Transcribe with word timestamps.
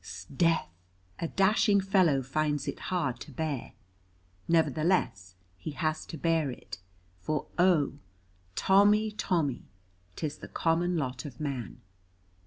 S'death, 0.03 0.67
a 1.19 1.27
dashing 1.27 1.79
fellow 1.79 2.23
finds 2.23 2.67
it 2.67 2.79
hard 2.89 3.19
to 3.19 3.31
bear. 3.31 3.73
Nevertheless, 4.47 5.35
he 5.59 5.69
has 5.73 6.07
to 6.07 6.17
bear 6.17 6.49
it, 6.49 6.79
for 7.19 7.45
oh, 7.59 7.99
Tommy, 8.55 9.11
Tommy, 9.11 9.67
'tis 10.15 10.39
the 10.39 10.47
common 10.47 10.97
lot 10.97 11.23
of 11.23 11.39
man. 11.39 11.81